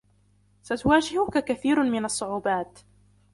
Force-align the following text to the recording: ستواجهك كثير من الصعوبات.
ستواجهك 0.61 1.45
كثير 1.45 1.83
من 1.83 2.05
الصعوبات. 2.05 2.79